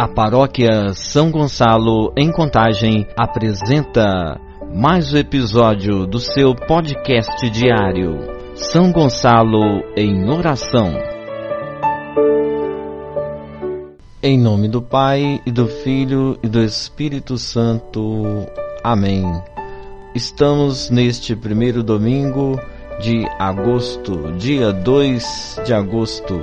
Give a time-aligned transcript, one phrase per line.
[0.00, 4.40] A paróquia São Gonçalo, em Contagem, apresenta
[4.74, 8.16] mais um episódio do seu podcast diário,
[8.54, 10.94] São Gonçalo em Oração.
[14.22, 18.46] Em nome do Pai, e do Filho e do Espírito Santo.
[18.82, 19.22] Amém.
[20.14, 22.58] Estamos neste primeiro domingo
[23.02, 26.40] de agosto, dia 2 de agosto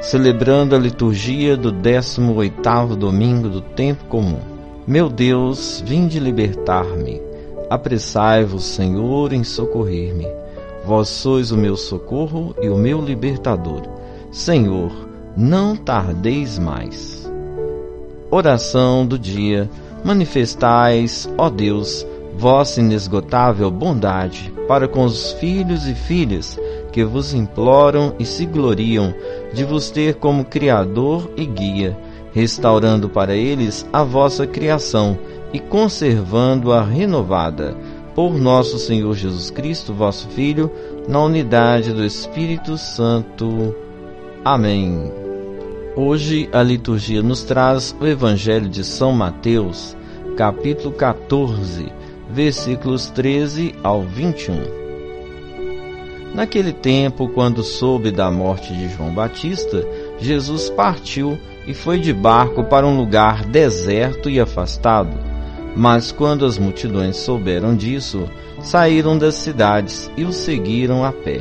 [0.00, 4.40] celebrando a liturgia do 18º domingo do tempo comum.
[4.86, 7.20] Meu Deus, vinde libertar-me.
[7.68, 10.26] Apressai-vos, Senhor, em socorrer-me.
[10.84, 13.82] Vós sois o meu socorro e o meu libertador.
[14.32, 14.90] Senhor,
[15.36, 17.30] não tardeis mais.
[18.30, 19.68] Oração do dia.
[20.02, 22.06] Manifestais, ó Deus,
[22.36, 26.58] vossa inesgotável bondade para com os filhos e filhas
[26.90, 29.14] que vos imploram e se gloriam
[29.52, 31.96] de vos ter como Criador e Guia,
[32.32, 35.18] restaurando para eles a vossa criação
[35.52, 37.76] e conservando-a renovada,
[38.14, 40.70] por nosso Senhor Jesus Cristo, vosso Filho,
[41.08, 43.74] na unidade do Espírito Santo.
[44.44, 45.12] Amém.
[45.96, 49.96] Hoje a liturgia nos traz o Evangelho de São Mateus,
[50.36, 51.92] capítulo 14,
[52.30, 54.79] versículos 13 ao 21.
[56.34, 59.84] Naquele tempo, quando soube da morte de João Batista,
[60.18, 61.36] Jesus partiu
[61.66, 65.10] e foi de barco para um lugar deserto e afastado.
[65.76, 68.28] Mas quando as multidões souberam disso,
[68.62, 71.40] saíram das cidades e o seguiram a pé.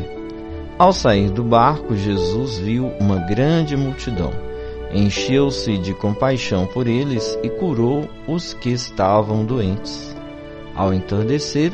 [0.77, 4.31] Ao sair do barco, Jesus viu uma grande multidão.
[4.91, 10.15] Encheu-se de compaixão por eles e curou os que estavam doentes.
[10.75, 11.73] Ao entardecer,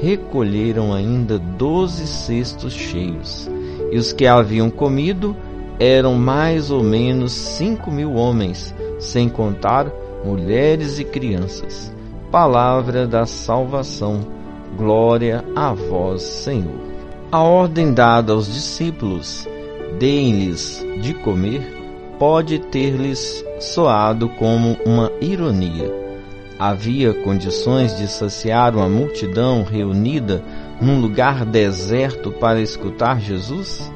[0.00, 3.48] recolheram ainda doze cestos cheios,
[3.90, 5.36] e os que haviam comido
[5.78, 9.90] eram mais ou menos cinco mil homens, sem contar
[10.24, 11.94] mulheres e crianças.
[12.30, 14.20] Palavra da salvação.
[14.76, 16.80] Glória a vós, Senhor.
[17.32, 19.48] A ordem dada aos discípulos,
[19.98, 21.62] deem-lhes de comer,
[22.18, 26.05] pode ter-lhes soado como uma ironia
[26.58, 30.42] havia condições de saciar uma multidão reunida
[30.80, 33.92] num lugar deserto para escutar Jesus?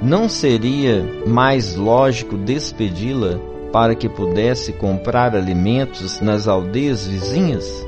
[0.00, 3.40] Não seria mais lógico despedi-la
[3.72, 7.86] para que pudesse comprar alimentos nas aldeias vizinhas?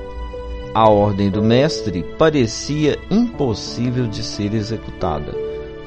[0.75, 5.35] A ordem do Mestre parecia impossível de ser executada.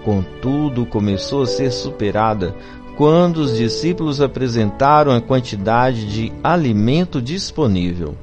[0.03, 2.53] Contudo, começou a ser superada
[2.95, 8.15] quando os discípulos apresentaram a quantidade de alimento disponível: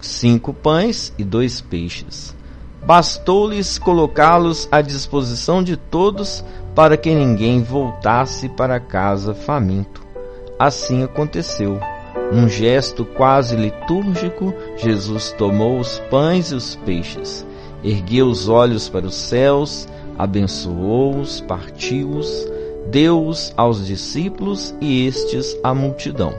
[0.00, 2.34] cinco pães e dois peixes.
[2.84, 10.06] Bastou-lhes colocá-los à disposição de todos para que ninguém voltasse para casa faminto.
[10.58, 11.80] Assim aconteceu.
[12.32, 17.46] Num gesto quase litúrgico, Jesus tomou os pães e os peixes,
[17.84, 19.86] ergueu os olhos para os céus,
[20.18, 22.48] abençoou-os, partiu-os
[22.90, 26.34] deu-os aos discípulos e estes à multidão.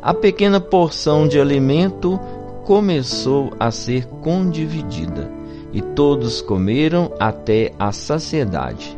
[0.00, 2.18] A pequena porção de alimento
[2.64, 5.30] começou a ser condividida,
[5.72, 8.96] e todos comeram até a saciedade.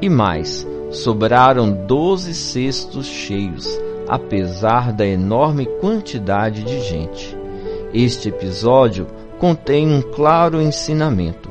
[0.00, 3.68] E mais, sobraram doze cestos cheios,
[4.08, 7.36] apesar da enorme quantidade de gente.
[7.92, 9.06] Este episódio
[9.38, 11.48] contém um claro ensinamento.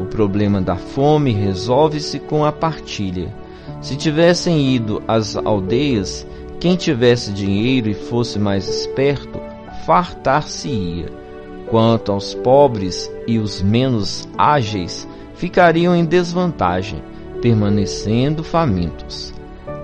[0.00, 3.34] O problema da fome resolve-se com a partilha
[3.80, 6.26] se tivessem ido às aldeias,
[6.60, 9.40] quem tivesse dinheiro e fosse mais esperto,
[9.86, 11.06] fartar-se-ia.
[11.68, 17.02] Quanto aos pobres e os menos ágeis, ficariam em desvantagem,
[17.40, 19.32] permanecendo famintos.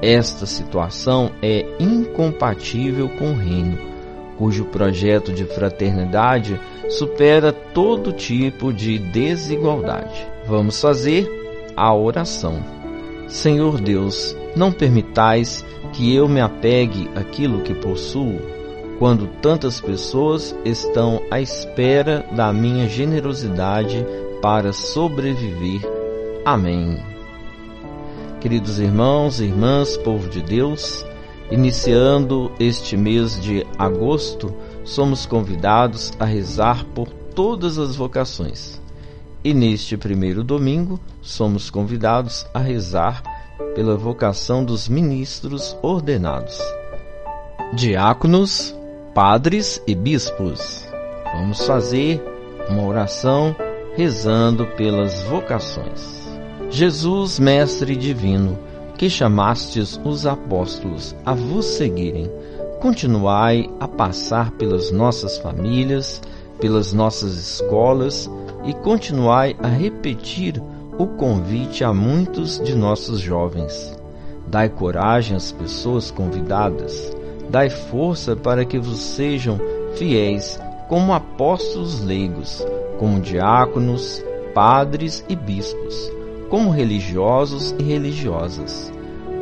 [0.03, 3.95] Esta situação é incompatível com o reino.
[4.37, 10.27] cujo projeto de fraternidade supera todo tipo de desigualdade.
[10.45, 11.31] Vamos fazer
[11.77, 12.84] a oração.
[13.29, 18.39] Senhor Deus, não permitais que eu me apegue àquilo que possuo,
[18.99, 24.05] quando tantas pessoas estão à espera da minha generosidade
[24.41, 25.81] para sobreviver.
[26.45, 27.03] Amém.
[28.41, 31.05] Queridos irmãos e irmãs, povo de Deus,
[31.51, 34.55] iniciando este mês de agosto,
[34.85, 38.84] somos convidados a rezar por todas as vocações.
[39.45, 43.23] E neste primeiro domingo, somos convidados a rezar
[43.75, 46.59] pela vocação dos ministros ordenados,
[47.75, 48.75] diáconos,
[49.15, 50.89] padres e bispos.
[51.35, 52.25] Vamos fazer
[52.71, 53.55] uma oração
[53.95, 56.27] rezando pelas vocações.
[56.71, 58.59] Jesus, Mestre Divino,
[58.97, 62.33] que chamastes os apóstolos a vos seguirem,
[62.81, 66.23] continuai a passar pelas nossas famílias,
[66.59, 68.31] pelas nossas escolas
[68.65, 70.63] e continuai a repetir
[70.99, 73.95] o convite a muitos de nossos jovens.
[74.47, 77.13] Dai coragem às pessoas convidadas,
[77.51, 79.59] dai força para que vos sejam
[79.97, 80.59] fiéis
[80.89, 82.65] como apóstolos leigos,
[82.99, 84.25] como diáconos,
[84.55, 86.13] padres e bispos,
[86.49, 88.93] como religiosos e religiosas,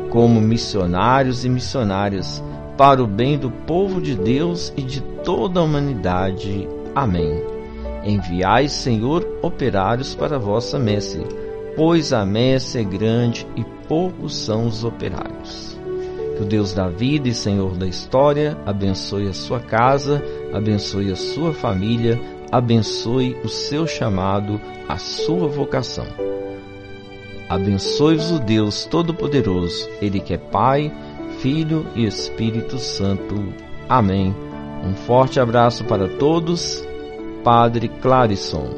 [0.09, 2.43] como missionários e missionárias,
[2.77, 6.67] para o bem do povo de Deus e de toda a humanidade.
[6.95, 7.52] Amém.
[8.05, 11.21] Enviai, Senhor, operários para a vossa messe,
[11.75, 15.77] pois a messe é grande e poucos são os operários.
[16.35, 20.21] Que o Deus da vida e Senhor da história abençoe a sua casa,
[20.53, 22.19] abençoe a sua família,
[22.51, 24.59] abençoe o seu chamado,
[24.89, 26.05] a sua vocação.
[27.47, 30.91] Abençoe-vos o Deus Todo-Poderoso, Ele que é Pai,
[31.39, 33.35] Filho e Espírito Santo.
[33.87, 34.35] Amém.
[34.83, 36.83] Um forte abraço para todos
[37.43, 38.69] Padre Clarisson.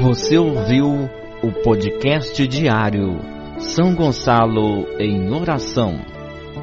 [0.00, 1.10] Você ouviu
[1.42, 3.18] o podcast diário
[3.58, 5.98] São Gonçalo em Oração.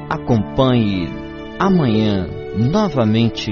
[0.08, 1.08] Acompanhe
[1.58, 2.26] amanhã
[2.56, 3.50] novamente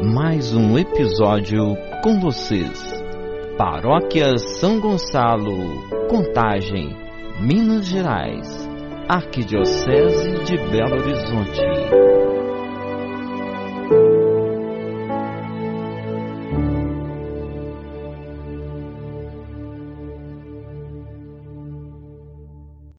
[0.00, 2.80] mais um episódio com vocês.
[3.56, 6.96] Paróquia São Gonçalo, Contagem,
[7.40, 8.68] Minas Gerais,
[9.08, 12.27] Arquidiocese de Belo Horizonte.